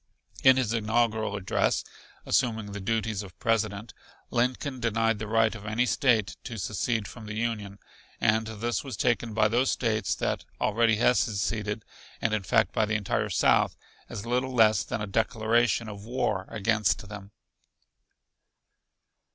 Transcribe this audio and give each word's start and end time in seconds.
In 0.43 0.57
his 0.57 0.73
inaugural 0.73 1.35
address, 1.35 1.83
assuming 2.25 2.71
the 2.71 2.79
duties 2.79 3.21
of 3.21 3.37
President, 3.37 3.93
Lincoln 4.31 4.79
denied 4.79 5.19
the 5.19 5.27
right 5.27 5.53
of 5.53 5.63
any 5.67 5.85
State 5.85 6.37
to 6.43 6.57
secede 6.57 7.07
from 7.07 7.27
the 7.27 7.35
Union, 7.35 7.77
and 8.19 8.47
this 8.47 8.83
was 8.83 8.97
taken 8.97 9.35
by 9.35 9.47
those 9.47 9.69
States 9.69 10.15
that 10.15 10.43
already 10.59 10.95
had 10.95 11.17
seceded 11.17 11.85
and 12.19 12.33
in 12.33 12.41
fact 12.41 12.73
by 12.73 12.85
the 12.87 12.95
entire 12.95 13.29
South 13.29 13.77
as 14.09 14.25
little 14.25 14.55
less 14.55 14.83
than 14.83 15.01
a 15.01 15.05
declaration 15.05 15.87
of 15.87 16.03
war 16.03 16.47
against 16.49 17.07
them. 17.07 17.29